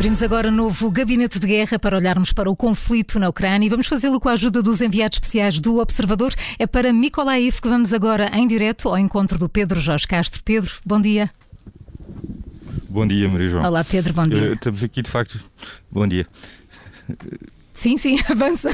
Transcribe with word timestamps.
Abrimos 0.00 0.22
agora 0.22 0.50
novo 0.50 0.90
gabinete 0.90 1.38
de 1.38 1.46
guerra 1.46 1.78
para 1.78 1.94
olharmos 1.94 2.32
para 2.32 2.50
o 2.50 2.56
conflito 2.56 3.18
na 3.18 3.28
Ucrânia 3.28 3.66
e 3.66 3.68
vamos 3.68 3.86
fazê-lo 3.86 4.18
com 4.18 4.30
a 4.30 4.32
ajuda 4.32 4.62
dos 4.62 4.80
enviados 4.80 5.16
especiais 5.16 5.60
do 5.60 5.78
Observador. 5.78 6.32
É 6.58 6.66
para 6.66 6.90
Mykolaiv 6.90 7.60
que 7.60 7.68
vamos 7.68 7.92
agora 7.92 8.30
em 8.34 8.48
direto 8.48 8.88
ao 8.88 8.96
encontro 8.96 9.36
do 9.36 9.46
Pedro 9.46 9.78
Jorge 9.78 10.08
Castro. 10.08 10.40
Pedro, 10.42 10.72
bom 10.86 10.98
dia. 10.98 11.30
Bom 12.88 13.06
dia, 13.06 13.28
Maria 13.28 13.48
João. 13.48 13.62
Olá, 13.66 13.84
Pedro, 13.84 14.14
bom 14.14 14.26
dia. 14.26 14.52
Uh, 14.52 14.54
estamos 14.54 14.82
aqui, 14.82 15.02
de 15.02 15.10
facto. 15.10 15.38
Bom 15.92 16.06
dia. 16.06 16.26
Sim, 17.74 17.98
sim, 17.98 18.18
avança. 18.26 18.70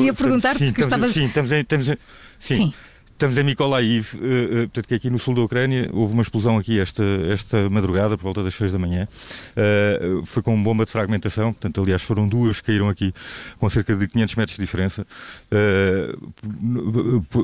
Ia 0.00 0.14
perguntar-te 0.14 0.72
que 0.72 0.80
estavas. 0.80 1.12
Sim, 1.12 1.26
estamos 1.26 1.52
em. 1.52 1.60
Estamos 1.60 1.86
sim. 1.88 1.96
sim. 2.38 2.74
Estamos 3.20 3.36
em 3.36 3.44
Mykolaiv, 3.44 4.14
uh, 4.14 4.16
uh, 4.16 4.48
portanto, 4.60 4.88
que 4.88 4.94
aqui 4.94 5.10
no 5.10 5.18
sul 5.18 5.34
da 5.34 5.42
Ucrânia 5.42 5.90
houve 5.92 6.14
uma 6.14 6.22
explosão 6.22 6.56
aqui 6.56 6.80
esta, 6.80 7.04
esta 7.30 7.68
madrugada, 7.68 8.16
por 8.16 8.22
volta 8.22 8.42
das 8.42 8.54
6 8.54 8.72
da 8.72 8.78
manhã. 8.78 9.06
Uh, 9.52 10.24
foi 10.24 10.42
com 10.42 10.60
bomba 10.62 10.86
de 10.86 10.90
fragmentação, 10.90 11.52
portanto, 11.52 11.82
aliás, 11.82 12.00
foram 12.00 12.26
duas 12.26 12.62
que 12.62 12.68
caíram 12.68 12.88
aqui 12.88 13.12
com 13.58 13.68
cerca 13.68 13.94
de 13.94 14.08
500 14.08 14.34
metros 14.36 14.56
de 14.56 14.62
diferença. 14.62 15.06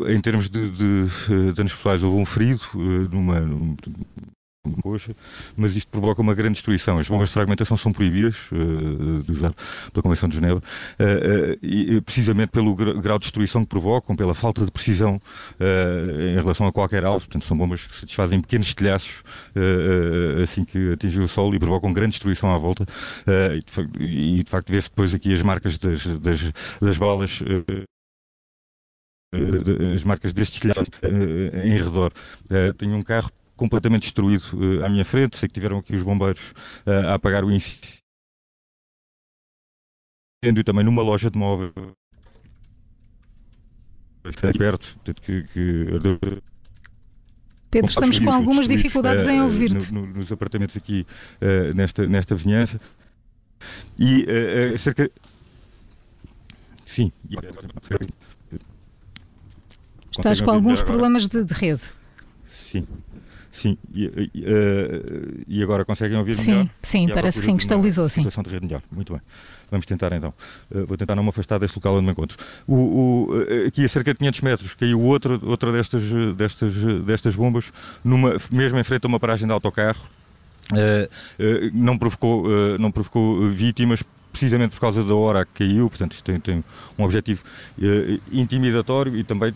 em 0.09 0.21
termos 0.23 0.49
de, 0.49 0.71
de 0.71 1.53
danos 1.53 1.75
pessoais, 1.75 2.03
houve 2.03 2.17
um 2.17 2.25
ferido 2.25 2.63
numa, 3.13 3.39
Coxa, 4.75 5.15
mas 5.57 5.77
isto 5.77 5.89
provoca 5.89 6.21
uma 6.21 6.35
grande 6.35 6.55
destruição. 6.55 6.99
As 6.99 7.09
bombas 7.09 7.29
de 7.29 7.35
fragmentação 7.35 7.77
são 7.77 7.93
proibidas 7.93 8.51
uh, 8.53 9.55
pela 9.93 10.03
Convenção 10.03 10.29
de 10.29 10.37
Genebra, 10.37 10.59
uh, 10.59 11.59
e, 11.63 12.01
precisamente 12.01 12.51
pelo 12.51 12.75
grau 12.75 13.19
de 13.19 13.25
destruição 13.25 13.63
que 13.63 13.69
provocam, 13.69 14.17
pela 14.17 14.35
falta 14.35 14.65
de 14.65 14.71
precisão 14.71 15.21
em 16.31 16.35
relação 16.35 16.67
a 16.67 16.73
qualquer 16.73 17.05
alvo. 17.05 17.27
Portanto, 17.27 17.45
são 17.47 17.57
bombas 17.57 17.87
que 17.87 17.97
se 17.97 18.07
desfazem 18.07 18.39
em 18.39 18.43
pequenos 18.43 18.75
telhaços 18.75 19.23
assim 20.43 20.65
que 20.65 20.93
atingem 20.93 21.23
o 21.23 21.29
solo 21.29 21.55
e 21.55 21.59
provocam 21.59 21.93
grande 21.93 22.13
destruição 22.13 22.55
à 22.55 22.59
volta. 22.59 22.87
e, 23.99 24.43
de 24.43 24.51
facto, 24.51 24.71
vê-se 24.71 24.89
depois 24.89 25.15
aqui 25.15 25.35
as 25.35 25.43
marcas 25.43 25.79
das, 25.79 26.07
das, 26.07 26.53
das 26.81 26.99
balas 26.99 27.43
as 29.95 30.05
marcas 30.05 30.33
destes 30.33 30.61
telhados 30.61 30.91
em 31.65 31.77
redor. 31.77 32.13
tenho 32.79 32.95
um 32.95 33.03
carro 33.03 33.31
completamente 33.57 34.03
destruído 34.03 34.45
uh, 34.55 34.85
à 34.85 34.89
minha 34.89 35.05
frente. 35.05 35.37
Sei 35.37 35.49
que 35.49 35.55
tiveram 35.55 35.79
aqui 35.79 35.95
os 35.97 36.03
bombeiros 36.03 36.53
uh, 36.87 37.09
a 37.09 37.15
apagar 37.15 37.45
o 37.45 37.51
incêndio 37.51 37.83
também 40.65 40.85
numa 40.85 41.03
loja 41.03 41.31
de 41.31 41.39
móveis 41.39 41.73
aqui 44.25 44.59
perto. 44.59 44.97
Que, 45.05 45.43
que, 45.45 45.87
Pedro, 47.71 47.91
estamos 47.91 48.19
com 48.19 48.31
algumas 48.31 48.69
dificuldades 48.69 49.27
em 49.27 49.39
eh, 49.39 49.43
ouvir-te. 49.43 49.93
No, 49.93 50.07
no, 50.07 50.15
nos 50.15 50.33
apartamentos 50.33 50.77
aqui 50.77 51.07
nesta, 51.75 52.07
nesta 52.07 52.35
vizinhança. 52.35 52.81
E 53.99 54.27
cerca. 54.79 55.11
Sim. 56.85 57.13
Estás 60.11 60.41
com 60.41 60.51
alguns 60.51 60.83
problemas 60.83 61.29
de, 61.29 61.45
de 61.45 61.55
rede. 61.55 61.83
Sim. 62.47 62.87
Sim, 63.57 63.79
e, 63.95 64.31
e, 64.35 64.41
uh, 64.43 65.45
e, 65.49 65.63
agora 65.63 65.83
conseguem 65.83 66.19
ouvir 66.19 66.37
sim, 66.37 66.51
melhor? 66.51 66.69
Sim, 66.83 67.09
parece 67.09 67.41
que 67.41 67.47
sim, 67.47 67.57
que 67.57 67.63
estabilizou, 67.63 68.07
sim. 68.07 68.21
situação 68.21 68.43
de 68.43 68.51
rede 68.51 68.67
melhor, 68.67 68.83
muito 68.93 69.15
bem. 69.15 69.23
Vamos 69.71 69.87
tentar 69.87 70.13
então. 70.13 70.35
Uh, 70.71 70.85
vou 70.85 70.95
tentar 70.95 71.17
não 71.17 71.23
me 71.23 71.31
afastar 71.31 71.59
deste 71.59 71.75
local 71.77 71.95
onde 71.95 72.05
me 72.05 72.13
encontro. 72.13 72.37
O, 72.67 72.75
o, 72.75 73.29
uh, 73.33 73.67
aqui 73.67 73.83
a 73.83 73.89
cerca 73.89 74.13
de 74.13 74.19
500 74.19 74.41
metros 74.43 74.75
caiu 74.75 75.01
outra, 75.01 75.41
outra 75.43 75.73
destas, 75.73 76.03
destas, 76.35 76.75
destas 77.03 77.35
bombas, 77.35 77.73
numa, 78.05 78.37
mesmo 78.51 78.79
em 78.79 78.85
frente 78.85 79.07
a 79.07 79.09
uma 79.09 79.19
paragem 79.19 79.47
de 79.47 79.53
autocarro. 79.55 80.05
não, 81.73 81.97
provocou, 81.97 82.47
não 82.79 82.91
provocou 82.91 83.49
vítimas 83.49 84.03
precisamente 84.37 84.73
por 84.73 84.81
causa 84.81 85.03
da 85.03 85.15
hora 85.15 85.47
que 85.47 85.65
caiu, 85.65 85.89
portanto 85.89 86.13
isto 86.13 86.25
tem, 86.25 86.39
tem 86.39 86.65
um 86.99 87.05
objetivo 87.05 87.43
uh, 87.79 88.21
intimidatório 88.31 89.17
e 89.17 89.25
também 89.25 89.55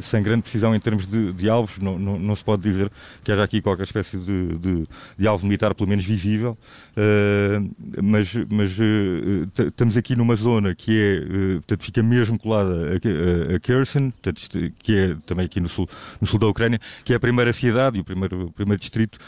sem 0.00 0.22
grande 0.22 0.42
precisão 0.42 0.72
em 0.72 0.78
termos 0.78 1.04
de, 1.04 1.32
de 1.32 1.50
alvos, 1.50 1.78
não, 1.78 1.98
não, 1.98 2.36
se 2.36 2.44
pode 2.44 2.62
dizer 2.62 2.90
que 3.24 3.32
haja 3.32 3.42
aqui 3.42 3.60
qualquer 3.60 3.82
espécie 3.82 4.16
de, 4.18 4.56
de, 4.56 4.86
de 5.18 5.26
alvo 5.26 5.44
militar, 5.44 5.74
pelo 5.74 5.88
menos 5.88 6.04
visível, 6.04 6.56
uh, 6.96 7.70
mas, 8.00 8.32
mas 8.48 8.78
uh, 8.78 9.66
estamos 9.66 9.96
aqui 9.96 10.14
numa 10.14 10.36
zona 10.36 10.76
que 10.76 10.92
é, 10.96 11.54
portanto 11.54 11.82
fica 11.82 12.02
mesmo 12.04 12.38
colada 12.38 12.72
a, 12.72 13.52
a, 13.52 13.56
a 13.56 13.60
Kherson, 13.60 14.10
portanto, 14.10 14.72
que 14.78 14.96
é 14.96 15.16
também 15.26 15.46
aqui 15.46 15.58
no 15.58 15.68
sul, 15.68 15.88
no 16.20 16.26
sul 16.26 16.38
da 16.38 16.46
Ucrânia, 16.46 16.80
que 17.04 17.12
é 17.12 17.16
a 17.16 17.20
primeira 17.20 17.52
cidade 17.52 17.98
e 17.98 18.00
o 18.00 18.04
primeiro, 18.04 18.46
o 18.46 18.52
primeiro 18.52 18.80
distrito 18.80 19.18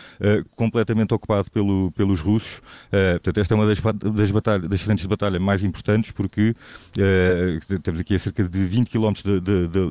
completamente 0.54 1.12
ocupado 1.12 1.50
pelo, 1.50 1.91
pelos 1.92 2.21
russos, 2.21 2.60
portanto 2.91 3.41
esta 3.41 3.54
é 3.54 3.56
uma 3.56 3.66
das, 3.66 3.81
das 4.15 4.31
batalha, 4.44 4.69
das 4.69 4.81
frentes 4.82 5.03
de 5.03 5.09
batalha 5.09 5.41
mais 5.41 5.65
importantes, 5.65 6.10
porque 6.10 6.55
uh, 6.99 7.78
temos 7.81 8.00
aqui 8.00 8.15
a 8.15 8.19
cerca 8.19 8.44
de 8.44 8.65
20 8.65 8.91
km 8.91 9.12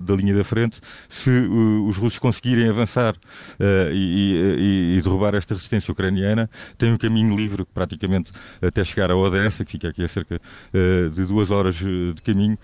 da 0.02 0.16
linha 0.16 0.36
da 0.36 0.44
frente. 0.44 0.80
Se 1.10 1.30
uh, 1.30 1.88
os 1.88 1.98
russos 1.98 2.20
conseguirem 2.20 2.70
avançar 2.70 3.16
uh, 3.16 3.92
e, 3.92 4.94
e, 4.94 4.98
e, 4.98 5.02
derrubar 5.02 5.34
esta 5.34 5.56
resistência 5.56 5.92
ucraniana, 5.92 6.50
tem 6.78 6.94
um 6.94 6.98
caminho 6.98 7.36
livre 7.36 7.66
praticamente 7.74 8.32
até 8.62 8.84
chegar 8.84 9.10
a 9.10 9.16
Odessa, 9.16 9.66
que 9.66 9.72
fica 9.72 9.90
aqui 9.90 10.04
a 10.04 10.08
cerca 10.08 10.40
de 11.14 11.26
duas 11.26 11.50
horas 11.50 11.76
de 11.76 12.22
caminho, 12.24 12.58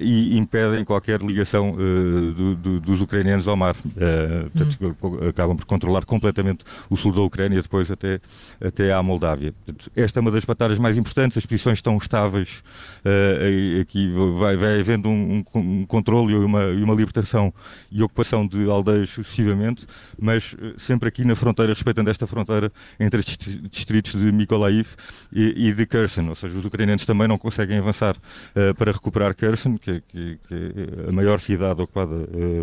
e 0.00 0.36
impedem 0.38 0.84
qualquer 0.84 1.20
ligação 1.20 1.76
do, 1.76 2.54
do, 2.54 2.80
dos 2.80 3.00
ucranianos 3.00 3.46
ao 3.48 3.56
mar. 3.56 3.74
Portanto, 3.74 4.96
hum. 5.02 5.28
acabam 5.28 5.56
por 5.56 5.66
controlar 5.66 6.04
completamente 6.04 6.64
o 6.88 6.96
sul 6.96 7.12
da 7.12 7.20
Ucrânia, 7.20 7.60
depois 7.60 7.90
até, 7.90 8.20
até 8.60 8.92
à 8.92 9.02
Moldávia. 9.02 9.52
Portanto, 9.52 9.90
esta 9.96 10.18
é 10.18 10.20
uma 10.20 10.30
das 10.30 10.44
batalhas 10.44 10.78
mais 10.78 10.96
importantes 10.96 11.15
as 11.36 11.46
posições 11.46 11.78
estão 11.78 11.96
estáveis, 11.96 12.62
uh, 13.04 13.80
aqui 13.80 14.12
vai, 14.38 14.56
vai 14.56 14.80
havendo 14.80 15.08
um, 15.08 15.42
um 15.54 15.86
controle 15.86 16.34
e 16.34 16.36
uma, 16.36 16.64
e 16.64 16.82
uma 16.82 16.94
libertação 16.94 17.52
e 17.90 18.02
ocupação 18.02 18.46
de 18.46 18.68
aldeias 18.68 19.10
sucessivamente, 19.10 19.86
mas 20.20 20.52
uh, 20.52 20.78
sempre 20.78 21.08
aqui 21.08 21.24
na 21.24 21.34
fronteira, 21.34 21.72
respeitando 21.72 22.10
esta 22.10 22.26
fronteira 22.26 22.70
entre 23.00 23.20
os 23.20 23.38
distritos 23.70 24.12
de 24.12 24.30
Mykolaiv 24.30 24.88
e, 25.32 25.68
e, 25.68 25.72
de 25.72 25.86
Kherson, 25.86 26.28
ou 26.28 26.34
seja, 26.34 26.58
os 26.58 26.64
ucranianos 26.64 27.06
também 27.06 27.26
não 27.26 27.38
conseguem 27.38 27.78
avançar 27.78 28.14
uh, 28.16 28.74
para 28.74 28.92
recuperar 28.92 29.34
Kherson, 29.34 29.78
que, 29.78 30.02
que, 30.08 30.38
que, 30.46 30.54
é 30.54 31.08
a 31.08 31.12
maior 31.12 31.40
cidade 31.40 31.80
ocupada 31.80 32.16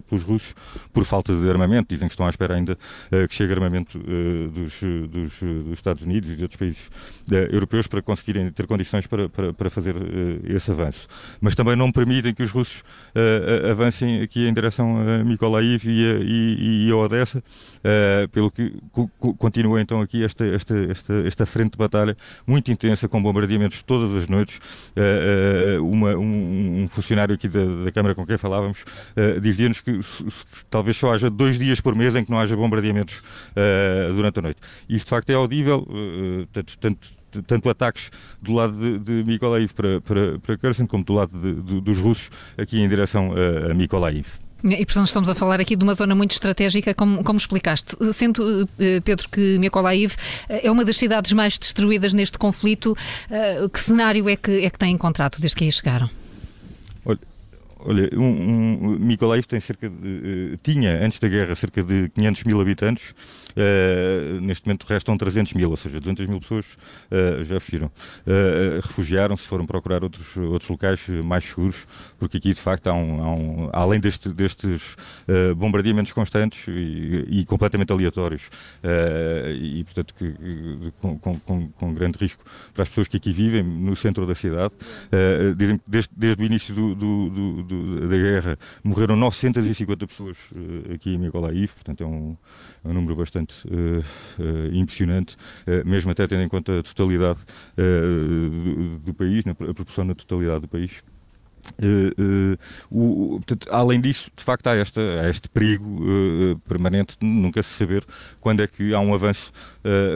pelos 0.07 0.23
russos, 0.23 0.53
por 0.91 1.05
falta 1.05 1.35
de 1.35 1.49
armamento, 1.49 1.89
dizem 1.89 2.07
que 2.07 2.13
estão 2.13 2.25
à 2.25 2.29
espera 2.29 2.55
ainda 2.55 2.77
que 3.27 3.33
chegue 3.33 3.53
armamento 3.53 3.99
dos, 4.51 4.79
dos, 5.09 5.39
dos, 5.39 5.73
Estados 5.73 6.03
Unidos 6.03 6.29
e 6.29 6.35
de 6.35 6.43
outros 6.43 6.57
países 6.57 6.89
europeus 7.51 7.87
para 7.87 8.01
conseguirem 8.01 8.42
ter 8.51 8.67
condições 8.67 9.07
para, 9.07 9.29
para, 9.29 9.53
para 9.53 9.69
fazer 9.69 9.95
uh, 9.95 10.41
esse 10.45 10.71
avanço. 10.71 11.07
Mas 11.39 11.55
também 11.55 11.75
não 11.75 11.91
permitem 11.91 12.33
que 12.33 12.43
os 12.43 12.51
russos 12.51 12.81
uh, 13.15 13.71
avancem 13.71 14.21
aqui 14.21 14.47
em 14.47 14.53
direção 14.53 14.97
a 14.97 15.23
Mykolaiv 15.23 15.85
e 15.85 16.11
a, 16.11 16.19
e, 16.21 16.87
e 16.87 16.91
a 16.91 16.95
Odessa, 16.95 17.43
pelo 18.31 18.49
que 18.49 18.73
continua 19.37 19.81
então 19.81 20.01
aqui 20.01 20.23
esta, 20.23 20.45
esta, 20.45 20.75
esta, 20.89 21.13
esta 21.27 21.45
frente 21.45 21.73
de 21.73 21.77
batalha 21.77 22.15
muito 22.47 22.71
intensa, 22.71 23.07
com 23.07 23.21
bombardeamentos 23.21 23.81
todas 23.81 24.13
as 24.15 24.27
noites. 24.27 24.59
Uma, 25.81 26.15
um, 26.15 26.83
um, 26.83 26.87
funcionário 26.87 27.35
aqui 27.35 27.47
da, 27.47 27.63
da, 27.85 27.91
Câmara 27.91 28.15
com 28.15 28.25
quem 28.25 28.37
falávamos 28.37 28.85
dizia-nos 29.41 29.81
que 29.81 29.99
talvez 30.69 30.97
só 30.97 31.13
haja 31.13 31.29
dois 31.29 31.59
dias 31.59 31.79
por 31.81 31.95
mês 31.95 32.15
em 32.15 32.23
que 32.23 32.31
não 32.31 32.39
haja 32.39 32.55
bombardeamentos 32.55 33.21
durante 34.15 34.39
a 34.39 34.41
noite. 34.41 34.59
Isso 34.87 35.05
de 35.05 35.09
facto 35.09 35.29
é 35.29 35.35
audível, 35.35 35.85
tanto, 36.51 36.77
tanto 36.77 37.22
tanto 37.41 37.69
ataques 37.69 38.11
do 38.41 38.53
lado 38.53 38.77
de, 38.77 38.99
de 38.99 39.23
Mykolaiv 39.23 39.73
para, 39.73 40.01
para, 40.01 40.39
para 40.39 40.57
Kherson, 40.57 40.87
como 40.87 41.03
do 41.03 41.13
lado 41.13 41.37
de, 41.37 41.53
de, 41.53 41.81
dos 41.81 41.99
russos 41.99 42.29
aqui 42.57 42.79
em 42.79 42.87
direção 42.87 43.33
a, 43.33 43.71
a 43.71 43.73
Mykolaiv. 43.73 44.27
E, 44.63 44.85
portanto, 44.85 45.07
estamos 45.07 45.27
a 45.27 45.35
falar 45.35 45.59
aqui 45.59 45.75
de 45.75 45.83
uma 45.83 45.93
zona 45.93 46.15
muito 46.15 46.31
estratégica, 46.31 46.93
como, 46.93 47.21
como 47.21 47.37
explicaste. 47.37 47.97
Sendo, 48.13 48.67
eh, 48.79 49.01
Pedro, 49.01 49.27
que 49.27 49.59
Mykolaiv 49.59 50.15
eh, 50.47 50.67
é 50.67 50.71
uma 50.71 50.85
das 50.85 50.95
cidades 50.95 51.33
mais 51.33 51.57
destruídas 51.57 52.13
neste 52.13 52.37
conflito, 52.37 52.95
eh, 53.29 53.67
que 53.67 53.79
cenário 53.79 54.29
é 54.29 54.37
que, 54.37 54.63
é 54.63 54.69
que 54.69 54.79
têm 54.79 54.93
encontrado 54.93 55.37
desde 55.37 55.57
que 55.57 55.65
aí 55.65 55.71
chegaram? 55.71 56.09
Olha, 57.05 57.19
olha 57.85 58.09
um, 58.17 58.97
um, 58.97 59.43
tem 59.47 59.59
cerca 59.59 59.89
de, 59.89 60.57
tinha, 60.63 61.03
antes 61.03 61.19
da 61.19 61.27
guerra, 61.27 61.55
cerca 61.55 61.83
de 61.83 62.09
500 62.09 62.43
mil 62.43 62.61
habitantes. 62.61 63.13
Uh, 63.53 64.41
neste 64.41 64.65
momento 64.65 64.85
restam 64.85 65.15
300 65.15 65.53
mil, 65.53 65.69
ou 65.69 65.77
seja, 65.77 65.99
200 65.99 66.25
mil 66.25 66.41
pessoas 66.41 66.65
uh, 67.11 67.43
já 67.43 67.59
fugiram. 67.59 67.87
Uh, 68.25 68.81
Refugiaram-se, 68.81 69.43
foram 69.43 69.65
procurar 69.65 70.03
outros, 70.03 70.35
outros 70.37 70.69
locais 70.69 71.07
mais 71.23 71.43
seguros, 71.43 71.85
porque 72.17 72.37
aqui 72.37 72.53
de 72.53 72.59
facto 72.59 72.87
há 72.87 72.93
um, 72.93 73.23
há 73.23 73.33
um 73.33 73.69
além 73.71 73.99
deste, 73.99 74.29
destes 74.29 74.95
bombardeamentos 75.55 76.11
constantes 76.11 76.67
e, 76.67 77.25
e 77.29 77.45
completamente 77.45 77.91
aleatórios, 77.91 78.49
e 79.59 79.83
portanto 79.83 80.13
que, 80.15 80.33
com, 80.99 81.17
com, 81.17 81.69
com, 81.69 81.93
grande 81.93 82.17
risco 82.17 82.43
para 82.73 82.83
as 82.83 82.89
pessoas 82.89 83.07
que 83.07 83.17
aqui 83.17 83.31
vivem, 83.31 83.63
no 83.63 83.95
centro 83.95 84.25
da 84.25 84.35
cidade, 84.35 84.73
desde, 85.87 86.09
desde 86.15 86.43
o 86.43 86.45
início 86.45 86.73
do, 86.73 86.95
do, 86.95 87.29
do, 87.29 87.63
do, 87.81 88.07
da 88.07 88.17
guerra 88.17 88.57
morreram 88.83 89.15
950 89.15 90.07
pessoas 90.07 90.37
aqui 90.93 91.13
em 91.13 91.17
Mykolaiv, 91.17 91.73
portanto 91.73 92.03
é 92.03 92.07
um, 92.07 92.37
é 92.83 92.87
um 92.87 92.93
número 92.93 93.15
bastante 93.15 93.67
impressionante, 94.71 95.35
mesmo 95.85 96.11
até 96.11 96.27
tendo 96.27 96.43
em 96.43 96.49
conta 96.49 96.79
a 96.79 96.83
totalidade 96.83 97.39
do, 97.75 98.99
do, 98.99 99.13
país, 99.13 99.43
a 99.47 99.53
proporção 99.53 100.05
na 100.05 100.15
totalidade 100.15 100.61
do 100.61 100.67
país. 100.67 101.01
Uh, 101.81 102.53
uh, 102.91 103.35
o, 103.35 103.39
portanto, 103.39 103.67
além 103.71 103.99
disso, 104.01 104.29
de 104.35 104.43
facto, 104.43 104.67
há, 104.67 104.75
esta, 104.75 105.01
há 105.01 105.29
este 105.29 105.49
perigo 105.49 105.85
uh, 106.03 106.59
permanente 106.67 107.17
de 107.19 107.25
nunca 107.25 107.63
se 107.63 107.69
saber 107.69 108.05
quando 108.41 108.61
é 108.61 108.67
que 108.67 108.93
há 108.93 108.99
um 108.99 109.13
avanço, 109.13 109.51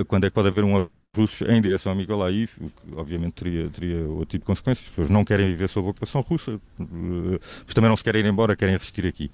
quando 0.07 0.25
é 0.25 0.29
que 0.29 0.33
pode 0.33 0.49
haver 0.49 0.63
um 0.63 0.75
avanço 0.75 0.96
russos 1.17 1.47
em 1.47 1.61
direção 1.61 1.91
a 1.91 1.95
Mykolaiv, 1.95 2.51
o 2.61 2.69
que 2.69 2.95
obviamente 2.95 3.33
teria, 3.33 3.69
teria 3.69 4.07
outro 4.07 4.25
tipo 4.25 4.43
de 4.43 4.45
consequências. 4.45 4.85
As 4.85 4.89
pessoas 4.89 5.09
não 5.09 5.25
querem 5.25 5.47
viver 5.47 5.67
sob 5.69 5.87
a 5.87 5.91
ocupação 5.91 6.21
russa, 6.21 6.59
mas 6.77 7.73
também 7.73 7.89
não 7.89 7.97
se 7.97 8.03
querem 8.03 8.21
ir 8.21 8.27
embora, 8.27 8.55
querem 8.55 8.75
resistir 8.75 9.05
aqui. 9.05 9.29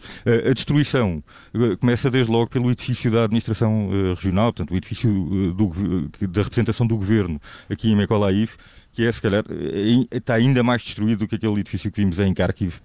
A 0.50 0.54
destruição 0.54 1.24
começa 1.80 2.10
desde 2.10 2.32
logo 2.32 2.48
pelo 2.48 2.72
edifício 2.72 3.12
da 3.12 3.26
administração 3.26 3.90
regional, 4.16 4.54
portanto, 4.54 4.74
o 4.74 4.78
edifício 4.78 5.12
do, 5.54 6.10
da 6.28 6.44
representação 6.44 6.88
do 6.88 6.96
governo 6.96 7.40
aqui 7.70 7.92
em 7.92 7.96
Mykolaiv, 7.96 8.52
que 8.92 9.06
é, 9.06 9.12
se 9.12 9.22
calhar, 9.22 9.44
está 10.12 10.36
ainda 10.36 10.64
mais 10.64 10.84
destruído 10.84 11.20
do 11.20 11.28
que 11.28 11.36
aquele 11.36 11.60
edifício 11.60 11.92
que 11.92 12.00
vimos 12.00 12.20
em 12.20 12.32
Kharkiv, 12.32 12.76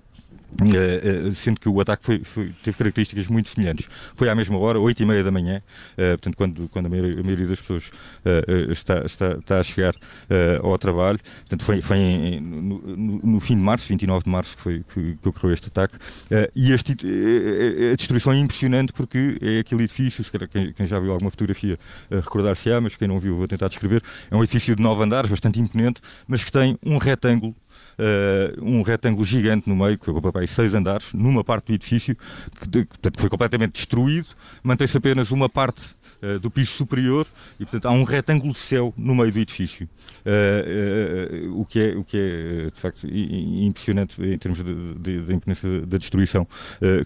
Uh, 0.50 1.28
uh, 1.28 1.34
sendo 1.34 1.60
que 1.60 1.68
o 1.68 1.78
ataque 1.80 2.04
foi, 2.04 2.24
foi, 2.24 2.54
teve 2.64 2.76
características 2.76 3.28
muito 3.28 3.50
semelhantes. 3.50 3.86
Foi 4.14 4.28
à 4.28 4.34
mesma 4.34 4.58
hora, 4.58 4.80
8 4.80 5.02
e 5.02 5.06
meia 5.06 5.22
da 5.22 5.30
manhã, 5.30 5.62
uh, 5.92 6.18
portanto, 6.18 6.36
quando, 6.36 6.68
quando 6.70 6.86
a 6.86 6.88
maioria, 6.88 7.20
a 7.20 7.22
maioria 7.22 7.46
das 7.46 7.60
pessoas 7.60 7.90
está, 8.70 9.04
está, 9.04 9.28
está, 9.32 9.60
a 9.60 9.62
chegar 9.62 9.94
ao 10.62 10.76
trabalho. 10.78 11.18
Portanto, 11.40 11.62
foi, 11.62 11.82
foi 11.82 11.98
em, 11.98 12.40
no, 12.40 12.80
no, 13.22 13.40
fim 13.40 13.56
de 13.56 13.62
março, 13.62 13.88
29 13.88 14.24
de 14.24 14.30
março, 14.30 14.56
que, 14.56 14.62
foi, 14.62 14.84
que, 14.92 15.18
que 15.22 15.28
ocorreu 15.28 15.52
este 15.52 15.68
ataque. 15.68 15.96
e 16.54 16.72
este, 16.72 16.92
a 17.92 17.96
destruição 17.96 18.32
é 18.32 18.38
impressionante 18.38 18.92
porque 18.92 19.38
é 19.40 19.60
aquele 19.60 19.84
edifício, 19.84 20.24
quem, 20.50 20.72
quem 20.72 20.86
já 20.86 20.98
viu 20.98 21.12
alguma 21.12 21.30
fotografia 21.30 21.78
recordar-se-á, 22.10 22.80
mas 22.80 22.96
quem 22.96 23.08
não 23.08 23.18
viu 23.18 23.36
vou 23.36 23.46
tentar 23.46 23.68
descrever. 23.68 24.02
É 24.30 24.36
um 24.36 24.42
edifício 24.42 24.74
de 24.74 24.82
nove 24.82 25.02
andares, 25.02 25.30
bastante 25.30 25.60
imponente, 25.60 26.00
mas 26.26 26.42
que 26.42 26.50
tem 26.50 26.78
um 26.84 26.98
retângulo 26.98 27.54
um 28.62 28.82
retângulo 28.82 29.24
gigante 29.24 29.68
no 29.68 29.76
meio, 29.76 29.98
que 29.98 30.08
ocupa 30.10 30.32
seis 30.46 30.75
andares, 30.75 31.12
numa 31.12 31.43
parte 31.43 31.67
do 31.67 31.75
edifício, 31.75 32.17
que, 32.70 32.87
foi 33.17 33.29
completamente 33.29 33.73
destruído, 33.73 34.29
mantém-se 34.62 34.96
apenas 34.96 35.31
uma 35.31 35.49
parte 35.49 35.85
uh, 36.23 36.38
do 36.38 36.50
piso 36.50 36.73
superior 36.73 37.26
e, 37.58 37.64
portanto, 37.64 37.87
há 37.87 37.90
um 37.90 38.05
retângulo 38.05 38.52
de 38.52 38.58
céu 38.58 38.93
no 38.96 39.14
meio 39.14 39.32
do 39.32 39.38
edifício. 39.38 39.88
Uh, 40.25 41.61
o, 41.61 41.64
que 41.64 41.81
é, 41.81 41.96
o 41.96 42.05
que 42.05 42.17
é, 42.17 42.70
de 42.70 42.81
facto, 42.81 43.06
impressionante 43.06 44.20
em 44.23 44.38
termos 44.38 44.62
de 44.62 45.32
imponência 45.32 45.87
da 45.87 45.99
destruição 45.99 46.46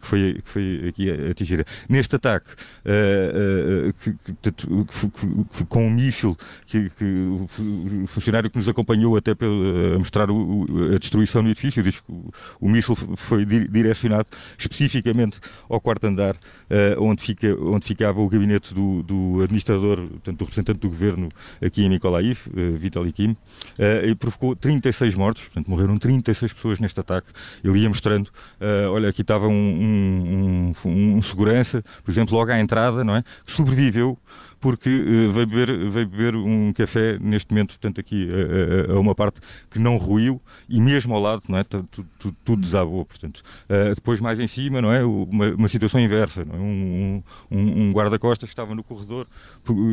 que, 0.01 0.07
foi, 0.07 0.41
que 0.43 0.51
foi 0.51 0.85
aqui 0.89 1.11
atingida. 1.31 1.65
Neste 1.89 2.17
ataque, 2.17 2.51
que, 4.01 4.13
que, 5.53 5.65
com 5.67 5.87
um 5.87 5.91
míssil, 5.91 6.37
que, 6.67 6.91
o 7.03 8.07
funcionário 8.07 8.51
que 8.51 8.59
nos 8.59 8.69
acompanhou 8.69 9.17
até 9.17 9.33
a 9.33 9.99
mostrar 9.99 10.31
o, 10.31 10.67
a 10.95 10.99
destruição 10.99 11.43
do 11.43 11.51
edifício, 11.51 11.83
diz 11.83 12.01
que 12.01 12.13
o, 12.13 12.33
o 12.61 12.69
míssil 12.69 12.97
foi 13.23 13.45
di 13.45 13.69
direcionado 13.69 14.27
especificamente 14.59 15.39
ao 15.69 15.81
quarto 15.81 16.07
andar, 16.07 16.35
uh, 16.35 17.03
onde, 17.03 17.23
fica, 17.23 17.55
onde 17.61 17.87
ficava 17.87 18.21
o 18.21 18.29
gabinete 18.29 18.75
do, 18.75 19.03
do 19.03 19.43
administrador, 19.43 19.97
portanto, 19.97 20.39
do 20.39 20.45
representante 20.45 20.81
do 20.81 20.89
governo 20.89 21.29
aqui 21.65 21.85
em 21.85 21.89
Mykolaiv, 21.89 22.47
uh, 22.49 22.77
Vitaly 22.77 23.13
Kim, 23.13 23.31
uh, 23.31 24.07
e 24.07 24.15
provocou 24.15 24.55
36 24.57 25.15
mortos, 25.15 25.45
portanto, 25.45 25.69
morreram 25.69 25.99
36 25.99 26.53
pessoas 26.53 26.81
neste 26.81 26.99
ataque. 26.99 27.29
Ele 27.63 27.81
ia 27.81 27.89
mostrando, 27.89 28.31
olha, 28.91 29.09
aqui 29.09 29.23
estava 29.23 29.47
um, 29.47 29.53
um, 29.53 30.73
um, 30.85 31.17
um 31.17 31.23
segurança, 31.23 31.83
por 32.05 32.11
exemplo, 32.11 32.37
logo 32.37 32.51
à 32.51 32.59
entrada, 32.59 33.05
não 33.05 33.17
é? 33.17 33.25
Que 33.47 33.53
sobreviveu 33.53 34.19
porque 34.63 34.89
uh, 34.89 35.33
veio, 35.33 35.47
beber, 35.47 35.91
veio 35.91 36.07
beber 36.07 36.37
um 36.37 36.73
café 36.73 37.19
neste 37.21 37.51
momento, 37.51 37.71
portanto, 37.71 38.01
aqui 38.01 38.29
a, 38.31 38.93
a, 38.93 38.95
a, 38.95 39.01
uma 39.01 39.13
parte 39.13 39.41
que 39.69 39.79
não 39.79 39.97
ruiu 39.97 40.41
e 40.69 40.81
mesmo 40.81 41.13
ao 41.15 41.21
lado, 41.21 41.43
não 41.49 41.59
é? 41.59 41.65
Tudo, 41.65 41.89
tudo, 42.17 42.37
tudo 42.45 42.63
desabou, 42.63 43.05
portanto. 43.05 43.43
Uh, 43.69 43.93
depois, 43.93 44.21
mais 44.21 44.39
em 44.39 44.47
cima, 44.47 44.81
não 44.81 44.93
é? 44.93 45.05
Uma, 45.05 45.49
uma 45.49 45.69
situação 45.69 46.01
inversa, 46.01 46.45
não 46.45 46.55
é? 46.55 46.59
Um, 46.59 47.23
um, 47.51 47.89
um 47.89 47.93
guarda-costas 47.93 48.49
que 48.49 48.53
estava 48.53 48.73
no 48.73 48.85
corredor, 48.85 49.27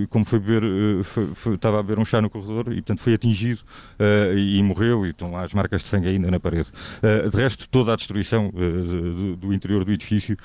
como 0.10 0.24
foi 0.24 0.39
beber, 0.39 0.63
uh, 0.63 1.04
foi, 1.04 1.33
foi, 1.33 1.56
estava 1.56 1.80
a 1.80 1.83
beber 1.83 2.00
um 2.00 2.06
chá 2.06 2.21
no 2.21 2.30
corredor 2.30 2.71
e, 2.71 2.75
portanto, 2.75 3.00
foi 3.00 3.16
atingido 3.16 3.62
e, 4.36 4.60
e, 4.60 4.63
morreu 4.63 5.04
e 5.04 5.10
estão 5.10 5.31
lá 5.31 5.44
as 5.44 5.54
marcas 5.54 5.81
de 5.81 5.88
sangue 5.88 6.10
ainda 6.10 6.30
na 6.30 6.39
parede. 6.39 6.68
de 7.01 7.36
resto, 7.36 7.68
toda 7.69 7.94
a 7.94 7.95
destruição 7.95 8.51
do, 8.51 9.36
do, 9.36 9.54
interior 9.54 9.83
do 9.83 9.92
edifício, 9.92 10.38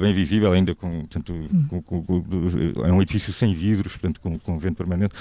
bem 0.00 0.12
visível, 0.12 0.52
ainda 0.52 0.74
com, 0.74 1.00
portanto, 1.00 1.32
com, 1.70 1.82
com, 1.82 2.02
com, 2.04 2.84
é 2.84 2.92
um 2.92 3.00
edifício 3.00 3.32
sem 3.32 3.53
vidros, 3.54 3.92
portanto, 3.92 4.20
com, 4.20 4.38
com 4.38 4.58
vento 4.58 4.76
permanente, 4.76 5.14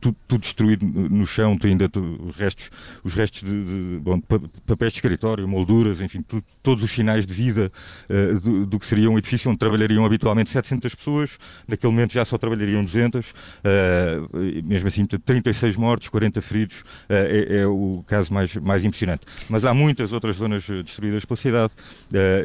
tudo, 0.00 0.16
tudo, 0.26 0.40
destruído 0.40 0.84
no 0.86 1.26
chão, 1.26 1.56
tem 1.56 1.72
ainda 1.72 1.90
os 1.96 2.36
restos, 2.36 2.70
os 3.02 3.14
restos 3.14 3.42
de, 3.42 3.64
de 3.64 3.98
bom, 4.00 4.20
papéis 4.66 4.92
de 4.92 4.98
escritório, 4.98 5.46
molduras, 5.46 6.00
enfim, 6.00 6.22
tu, 6.22 6.42
todos 6.66 6.82
os 6.82 6.90
sinais 6.90 7.24
de 7.24 7.32
vida 7.32 7.70
uh, 8.10 8.40
do, 8.40 8.66
do, 8.66 8.78
que 8.80 8.86
seria 8.86 9.08
um 9.08 9.16
edifício 9.16 9.48
onde 9.48 9.56
trabalhariam 9.56 10.04
habitualmente 10.04 10.50
700 10.50 10.96
pessoas, 10.96 11.38
naquele 11.68 11.92
momento 11.92 12.12
já 12.12 12.24
só 12.24 12.36
trabalhariam 12.36 12.84
200, 12.84 13.30
uh, 13.30 13.34
eh, 13.64 14.62
mesmo 14.64 14.88
assim, 14.88 15.06
36 15.06 15.76
mortos, 15.76 16.08
40 16.08 16.42
feridos, 16.42 16.80
uh, 16.80 16.84
é, 17.08 17.58
é, 17.58 17.66
o 17.68 18.02
caso 18.08 18.34
mais, 18.34 18.56
mais 18.56 18.84
impressionante. 18.84 19.22
Mas 19.48 19.64
há 19.64 19.72
muitas 19.72 20.12
outras 20.12 20.36
zonas 20.36 20.66
destruídas 20.66 21.24
pela 21.24 21.36
cidade, 21.36 21.72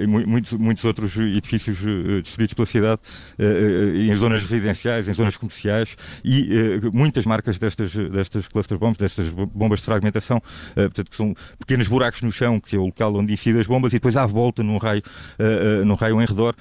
muitos, 0.08 0.52
muitos 0.54 0.84
outros 0.84 1.18
edifícios 1.18 1.80
destruídos 2.22 2.54
pela 2.54 2.66
cidade, 2.66 3.02
em 3.96 4.14
zonas 4.16 4.44
residenciais, 4.44 5.08
em 5.08 5.14
zonas 5.14 5.31
comerciais 5.38 5.96
e 6.24 6.80
uh, 6.86 6.96
muitas 6.96 7.26
marcas 7.26 7.58
destas, 7.58 7.94
destas 7.94 8.48
cluster 8.48 8.78
bombs, 8.78 8.98
destas 8.98 9.30
bombas 9.30 9.80
de 9.80 9.86
fragmentação, 9.86 10.38
uh, 10.38 10.74
portanto, 10.74 11.10
que 11.10 11.16
são 11.16 11.36
pequenos 11.60 11.88
buracos 11.88 12.22
no 12.22 12.32
chão, 12.32 12.60
que 12.60 12.76
é 12.76 12.80
o 12.80 12.86
local 12.86 13.16
onde 13.16 13.34
incidem 13.34 13.62
as 13.62 13.68
bombas, 13.68 13.92
e 13.94 13.96
depois 13.96 14.16
à 14.16 14.26
volta, 14.26 14.64
num 14.64 14.78
raio, 14.78 15.02
uh, 15.40 15.86
num 15.86 15.96
raio 15.96 16.22
em 16.22 16.26
redor, 16.26 16.56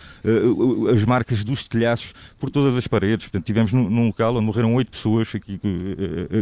as 0.93 1.05
marcas 1.05 1.45
dos 1.45 1.67
telhaços 1.67 2.15
por 2.39 2.51
todas 2.51 2.77
as 2.77 2.87
paredes. 2.87 3.27
Portanto, 3.27 3.45
tivemos 3.45 3.73
num, 3.73 3.89
num 3.89 4.07
local 4.07 4.37
onde 4.37 4.47
morreram 4.47 4.75
oito 4.75 4.91
pessoas 4.91 5.33
aqui, 5.35 5.61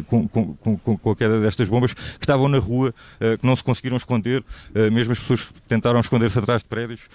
com, 0.07 0.29
com, 0.29 0.55
com, 0.55 0.99
com, 0.99 1.11
a 1.11 1.17
queda 1.17 1.41
destas 1.41 1.69
bombas, 1.69 1.95
que 1.95 2.01
estavam 2.21 2.49
na 2.49 2.59
rua, 2.59 2.95
que 3.19 3.47
não 3.47 3.55
se 3.57 3.63
conseguiram 3.63 3.97
esconder, 3.97 4.45
mesmo 4.93 5.13
as 5.13 5.19
pessoas 5.19 5.43
que 5.45 5.53
tentaram 5.69 6.01
esconder-se 6.01 6.39
atrás 6.39 6.63
de 6.63 6.69
prédios, 6.69 7.09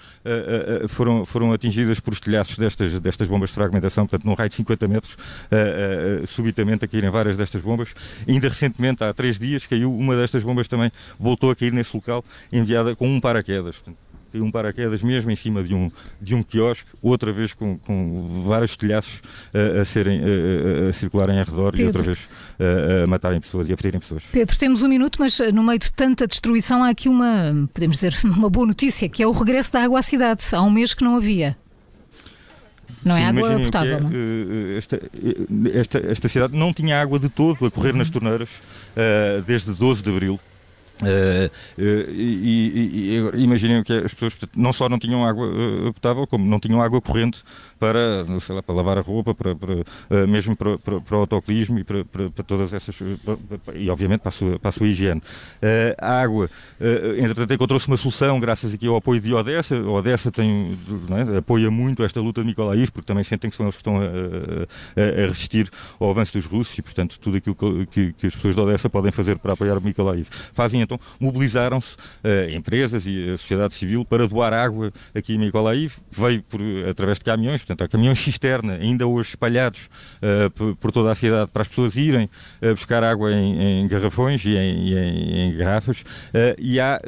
foram, 0.88 1.24
foram 1.24 1.52
atingidas 1.52 2.00
por 2.00 2.12
os 2.12 2.20
telhaços 2.20 2.56
destas, 2.56 2.98
destas 3.00 3.28
bombas 3.28 3.50
de 3.50 3.54
fragmentação, 3.54 4.06
portanto, 4.06 4.26
num 4.26 4.34
raio 4.34 4.48
de 4.48 4.56
50 4.56 4.88
metros 4.88 5.03
metros, 5.04 5.14
uh, 5.14 6.22
uh, 6.22 6.26
subitamente 6.26 6.84
a 6.84 6.88
caírem 6.88 7.10
várias 7.10 7.36
destas 7.36 7.60
bombas. 7.60 7.94
Ainda 8.26 8.48
recentemente, 8.48 9.04
há 9.04 9.12
três 9.12 9.38
dias, 9.38 9.66
caiu 9.66 9.94
uma 9.94 10.16
destas 10.16 10.42
bombas 10.42 10.66
também, 10.66 10.90
voltou 11.18 11.50
a 11.50 11.56
cair 11.56 11.72
nesse 11.72 11.94
local, 11.94 12.24
enviada 12.52 12.96
com 12.96 13.08
um 13.08 13.20
paraquedas. 13.20 13.76
Portanto, 13.76 13.98
caiu 14.32 14.44
um 14.44 14.50
paraquedas 14.50 15.00
mesmo 15.00 15.30
em 15.30 15.36
cima 15.36 15.62
de 15.62 15.72
um, 15.74 15.90
de 16.20 16.34
um 16.34 16.42
quiosque, 16.42 16.88
outra 17.00 17.32
vez 17.32 17.52
com, 17.52 17.78
com 17.78 18.42
vários 18.44 18.76
telhaços 18.76 19.20
uh, 19.54 19.80
a, 19.80 19.84
serem, 19.84 20.20
uh, 20.20 20.88
a 20.88 20.92
circularem 20.92 21.38
ao 21.38 21.44
redor 21.44 21.70
Pedro. 21.70 21.82
e 21.82 21.86
outra 21.86 22.02
vez 22.02 22.18
uh, 22.24 23.04
a 23.04 23.06
matarem 23.06 23.40
pessoas 23.40 23.68
e 23.68 23.72
a 23.72 23.76
ferirem 23.76 24.00
pessoas. 24.00 24.24
Pedro, 24.32 24.58
temos 24.58 24.82
um 24.82 24.88
minuto, 24.88 25.18
mas 25.20 25.38
no 25.52 25.62
meio 25.62 25.78
de 25.78 25.92
tanta 25.92 26.26
destruição 26.26 26.82
há 26.82 26.88
aqui 26.88 27.08
uma, 27.08 27.68
podemos 27.72 27.98
dizer, 27.98 28.12
uma 28.26 28.50
boa 28.50 28.66
notícia, 28.66 29.08
que 29.08 29.22
é 29.22 29.26
o 29.26 29.30
regresso 29.30 29.72
da 29.72 29.84
água 29.84 30.00
à 30.00 30.02
cidade. 30.02 30.44
Há 30.50 30.62
um 30.62 30.70
mês 30.70 30.92
que 30.94 31.04
não 31.04 31.16
havia. 31.16 31.56
Não 33.04 33.16
é 33.16 33.18
Sim, 33.18 33.24
é 33.24 33.28
água 33.28 33.60
potável, 33.60 33.98
é, 33.98 34.74
eh, 34.74 34.78
Esta, 34.78 34.96
eh, 34.96 35.78
esta, 35.78 35.98
esta 35.98 36.28
cidade 36.28 36.56
não 36.56 36.72
tinha 36.72 37.00
água 37.00 37.18
de 37.18 37.28
todo 37.28 37.66
a 37.66 37.70
correr 37.70 37.92
nas 37.92 38.08
torneiras 38.08 38.48
uh, 38.48 39.42
desde 39.46 39.72
12 39.72 40.02
de 40.02 40.10
abril. 40.10 40.40
Uh, 41.04 41.50
e, 41.78 43.18
e, 43.34 43.38
e 43.38 43.42
imaginem 43.42 43.82
que 43.82 43.92
as 43.92 44.14
pessoas 44.14 44.36
não 44.56 44.72
só 44.72 44.88
não 44.88 44.98
tinham 44.98 45.24
água 45.24 45.46
uh, 45.46 45.92
potável, 45.92 46.26
como 46.26 46.44
não 46.44 46.58
tinham 46.58 46.82
água 46.82 47.00
corrente 47.00 47.42
para, 47.78 48.24
sei 48.40 48.54
lá, 48.54 48.62
para 48.62 48.74
lavar 48.74 48.98
a 48.98 49.00
roupa, 49.02 49.34
para, 49.34 49.54
para 49.54 50.26
mesmo 50.26 50.56
para, 50.56 50.78
para, 50.78 51.00
para, 51.00 51.16
o 51.16 51.20
autoclismo 51.20 51.78
e 51.78 51.84
para, 51.84 52.04
para, 52.04 52.44
todas 52.46 52.72
essas. 52.72 52.96
e 53.74 53.90
obviamente 53.90 54.20
para 54.20 54.28
a 54.30 54.32
sua, 54.32 54.58
para 54.58 54.68
a 54.70 54.72
sua 54.72 54.86
higiene. 54.86 55.22
a 55.98 56.20
água, 56.22 56.48
entretanto, 57.18 57.52
encontrou-se 57.52 57.86
uma 57.86 57.96
solução 57.96 58.40
graças 58.40 58.72
aqui 58.72 58.86
ao 58.86 58.96
apoio 58.96 59.20
de 59.20 59.34
Odessa. 59.34 59.76
Odessa 59.82 60.30
tem, 60.30 60.78
é? 61.10 61.38
apoia 61.38 61.70
muito 61.70 62.02
esta 62.02 62.20
luta 62.20 62.40
de 62.40 62.48
Nikolaev, 62.48 62.90
porque 62.90 63.06
também 63.06 63.24
sentem 63.24 63.50
que 63.50 63.56
são 63.56 63.66
eles 63.66 63.76
que 63.76 63.80
estão 63.80 63.98
a, 63.98 64.04
a, 64.04 65.24
a 65.24 65.26
resistir 65.26 65.68
ao 65.98 66.10
avanço 66.10 66.32
dos 66.32 66.46
russos 66.46 66.78
e, 66.78 66.82
portanto, 66.82 67.18
tudo 67.20 67.36
aquilo 67.36 67.54
que, 67.54 67.86
que, 67.86 68.12
que, 68.12 68.26
as 68.26 68.34
pessoas 68.34 68.54
de 68.54 68.60
Odessa 68.60 68.88
podem 68.88 69.12
fazer 69.12 69.38
para 69.38 69.52
apoiar 69.52 69.76
o 69.76 69.80
Nikolaev. 69.80 70.26
Fazem 70.52 70.80
então 70.80 70.93
mobilizaram-se 71.20 71.96
empresas 72.54 73.04
e 73.06 73.30
a 73.30 73.38
sociedade 73.38 73.74
civil 73.74 74.04
para 74.04 74.26
doar 74.26 74.52
água 74.52 74.92
aqui 75.14 75.34
em 75.34 75.38
Mykolaiv. 75.38 75.94
Veio 76.10 76.42
por, 76.42 76.60
através 76.88 77.18
de 77.18 77.24
caminhões, 77.24 77.62
portanto, 77.62 77.84
há 77.84 77.88
caminhões 77.88 78.18
cisterna, 78.18 78.74
ainda 78.74 79.06
hoje 79.06 79.30
espalhados 79.30 79.88
por, 80.54 80.76
por, 80.76 80.92
toda 80.92 81.10
a 81.12 81.14
cidade, 81.14 81.50
para 81.50 81.62
as 81.62 81.68
pessoas 81.68 81.96
irem 81.96 82.28
buscar 82.74 83.02
água 83.02 83.32
em, 83.32 83.82
em 83.82 83.88
garrafões 83.88 84.44
e 84.44 84.56
em, 84.56 84.88
e 84.88 84.98
em, 84.98 85.40
em 85.40 85.56
garrafas. 85.56 86.04
e 86.58 86.80
há, 86.80 87.00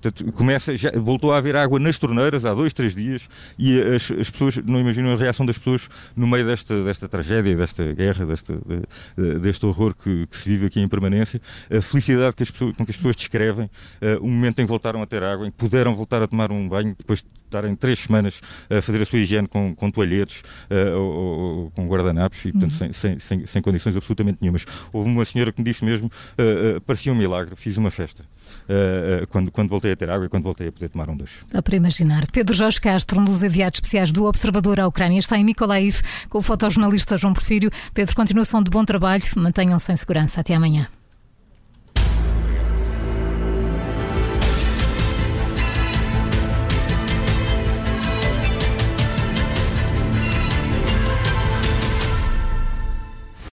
portanto, 0.00 0.32
começa, 0.32 0.76
já, 0.76 0.90
voltou 0.94 1.32
a 1.32 1.38
haver 1.38 1.56
água 1.56 1.78
nas 1.78 1.98
torneiras 1.98 2.44
há 2.44 2.54
dois, 2.54 2.72
três 2.72 2.94
dias 2.94 3.28
e 3.58 3.80
as, 3.80 4.10
as 4.10 4.30
pessoas 4.30 4.56
não 4.56 4.80
imaginam 4.80 5.12
a 5.12 5.16
reação 5.16 5.46
das 5.46 5.58
pessoas 5.58 5.88
no 6.14 6.26
meio 6.26 6.46
desta, 6.46 6.82
desta 6.84 7.08
tragédia, 7.08 7.56
desta 7.56 7.92
guerra, 7.92 8.26
deste, 8.26 8.52
de, 8.52 9.38
deste 9.38 9.64
horror 9.66 9.94
que, 9.94 10.26
que, 10.26 10.36
se 10.36 10.48
vive 10.48 10.66
aqui 10.66 10.80
em 10.80 10.88
permanência, 10.88 11.40
a 11.70 11.80
felicidade 11.80 12.34
que 12.36 12.42
as 12.46 12.50
pessoas, 12.50 12.76
com 12.76 12.84
que 12.84 12.90
as 12.90 12.96
pessoas 12.96 13.16
descrevem 13.16 13.66
uh, 13.66 14.22
o 14.22 14.28
momento 14.28 14.60
em 14.60 14.64
que 14.64 14.68
voltaram 14.68 15.02
a 15.02 15.06
ter 15.06 15.22
água, 15.22 15.46
em 15.46 15.50
que 15.50 15.56
puderam 15.56 15.94
voltar 15.94 16.22
a 16.22 16.26
tomar 16.26 16.50
um 16.50 16.68
banho 16.68 16.94
depois 16.96 17.20
de 17.20 17.26
estarem 17.44 17.74
três 17.74 18.00
semanas 18.00 18.40
a 18.68 18.82
fazer 18.82 19.02
a 19.02 19.06
sua 19.06 19.18
higiene 19.18 19.48
com, 19.48 19.74
com 19.74 19.90
toalhetes 19.90 20.42
uh, 20.70 20.98
ou, 20.98 21.12
ou, 21.12 21.70
com 21.70 21.86
guardanapos 21.88 22.44
e, 22.44 22.52
portanto, 22.52 22.80
uhum. 22.80 22.92
sem, 22.92 23.18
sem, 23.18 23.46
sem, 23.46 23.62
condições 23.62 23.96
absolutamente 23.96 24.38
nenhumas. 24.40 24.64
Houve 24.92 25.08
uma 25.08 25.24
senhora 25.24 25.52
que 25.52 25.60
me 25.60 25.64
disse 25.64 25.84
mesmo, 25.84 26.08
uh, 26.08 26.76
uh, 26.76 26.80
parecia 26.80 27.12
um 27.12 27.16
milagre, 27.16 27.54
fiz 27.56 27.76
uma 27.76 27.90
festa. 27.90 28.24
Uh, 28.66 29.26
quando, 29.28 29.52
quando 29.52 29.68
voltei 29.68 29.92
a 29.92 29.96
ter 29.96 30.10
água 30.10 30.26
e 30.26 30.28
quando 30.28 30.42
voltei 30.42 30.66
a 30.66 30.72
poder 30.72 30.88
tomar 30.88 31.08
um 31.08 31.16
duche. 31.16 31.44
Dá 31.52 31.62
para 31.62 31.76
imaginar. 31.76 32.26
Pedro 32.32 32.52
Jorge 32.54 32.80
Castro, 32.80 33.20
um 33.20 33.24
dos 33.24 33.42
enviados 33.42 33.76
especiais 33.76 34.10
do 34.10 34.24
Observador 34.24 34.80
à 34.80 34.86
Ucrânia, 34.88 35.20
está 35.20 35.38
em 35.38 35.44
Mykolaiv 35.44 36.00
com 36.28 36.38
o 36.38 36.42
fotojornalista 36.42 37.16
João 37.16 37.32
Porfírio. 37.32 37.70
Pedro, 37.94 38.16
continuação 38.16 38.62
de 38.62 38.70
bom 38.70 38.84
trabalho, 38.84 39.22
mantenham-se 39.36 39.92
em 39.92 39.96
segurança. 39.96 40.40
Até 40.40 40.54
amanhã. 40.54 40.88